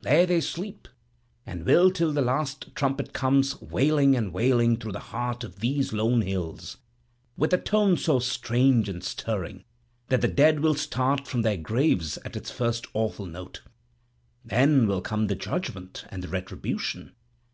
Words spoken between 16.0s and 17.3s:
and the retribution.